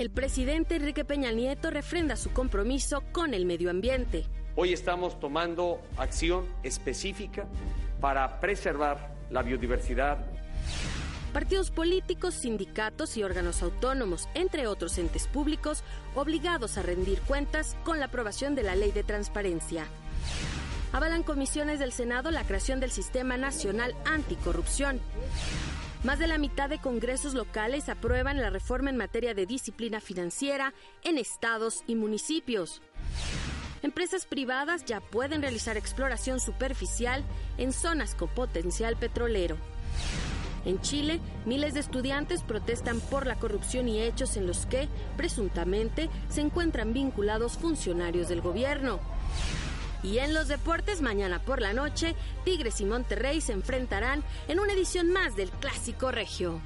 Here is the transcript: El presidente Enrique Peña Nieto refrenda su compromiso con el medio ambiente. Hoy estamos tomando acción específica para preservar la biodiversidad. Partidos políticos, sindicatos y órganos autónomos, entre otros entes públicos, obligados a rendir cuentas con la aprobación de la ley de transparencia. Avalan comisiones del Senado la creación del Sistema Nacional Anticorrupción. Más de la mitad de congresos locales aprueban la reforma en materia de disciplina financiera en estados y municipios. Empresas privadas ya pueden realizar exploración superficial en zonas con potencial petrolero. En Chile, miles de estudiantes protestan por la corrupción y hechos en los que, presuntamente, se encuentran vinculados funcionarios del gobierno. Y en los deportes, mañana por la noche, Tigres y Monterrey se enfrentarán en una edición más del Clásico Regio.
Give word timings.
El 0.00 0.08
presidente 0.08 0.76
Enrique 0.76 1.04
Peña 1.04 1.30
Nieto 1.30 1.68
refrenda 1.70 2.16
su 2.16 2.30
compromiso 2.30 3.02
con 3.12 3.34
el 3.34 3.44
medio 3.44 3.68
ambiente. 3.68 4.24
Hoy 4.56 4.72
estamos 4.72 5.20
tomando 5.20 5.82
acción 5.98 6.46
específica 6.62 7.46
para 8.00 8.40
preservar 8.40 9.14
la 9.28 9.42
biodiversidad. 9.42 10.24
Partidos 11.34 11.70
políticos, 11.70 12.32
sindicatos 12.32 13.18
y 13.18 13.24
órganos 13.24 13.62
autónomos, 13.62 14.30
entre 14.32 14.68
otros 14.68 14.96
entes 14.96 15.26
públicos, 15.26 15.84
obligados 16.14 16.78
a 16.78 16.82
rendir 16.82 17.20
cuentas 17.20 17.76
con 17.84 17.98
la 17.98 18.06
aprobación 18.06 18.54
de 18.54 18.62
la 18.62 18.76
ley 18.76 18.92
de 18.92 19.04
transparencia. 19.04 19.84
Avalan 20.92 21.22
comisiones 21.22 21.78
del 21.78 21.92
Senado 21.92 22.30
la 22.30 22.44
creación 22.44 22.80
del 22.80 22.90
Sistema 22.90 23.36
Nacional 23.36 23.94
Anticorrupción. 24.06 24.98
Más 26.02 26.18
de 26.18 26.26
la 26.26 26.38
mitad 26.38 26.70
de 26.70 26.78
congresos 26.78 27.34
locales 27.34 27.90
aprueban 27.90 28.40
la 28.40 28.48
reforma 28.48 28.88
en 28.88 28.96
materia 28.96 29.34
de 29.34 29.44
disciplina 29.44 30.00
financiera 30.00 30.72
en 31.04 31.18
estados 31.18 31.84
y 31.86 31.94
municipios. 31.94 32.80
Empresas 33.82 34.24
privadas 34.24 34.86
ya 34.86 35.00
pueden 35.00 35.42
realizar 35.42 35.76
exploración 35.76 36.40
superficial 36.40 37.22
en 37.58 37.72
zonas 37.72 38.14
con 38.14 38.28
potencial 38.28 38.96
petrolero. 38.96 39.58
En 40.64 40.80
Chile, 40.80 41.20
miles 41.44 41.74
de 41.74 41.80
estudiantes 41.80 42.42
protestan 42.42 43.00
por 43.00 43.26
la 43.26 43.36
corrupción 43.36 43.86
y 43.86 44.00
hechos 44.00 44.38
en 44.38 44.46
los 44.46 44.64
que, 44.66 44.88
presuntamente, 45.18 46.08
se 46.30 46.40
encuentran 46.40 46.94
vinculados 46.94 47.58
funcionarios 47.58 48.28
del 48.28 48.40
gobierno. 48.40 49.00
Y 50.02 50.18
en 50.18 50.34
los 50.34 50.48
deportes, 50.48 51.02
mañana 51.02 51.40
por 51.40 51.60
la 51.60 51.72
noche, 51.72 52.14
Tigres 52.44 52.80
y 52.80 52.84
Monterrey 52.84 53.40
se 53.40 53.52
enfrentarán 53.52 54.24
en 54.48 54.60
una 54.60 54.72
edición 54.72 55.10
más 55.10 55.36
del 55.36 55.50
Clásico 55.50 56.10
Regio. 56.10 56.60